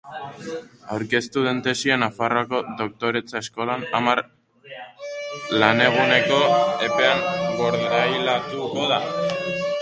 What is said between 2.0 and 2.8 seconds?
Nafarroako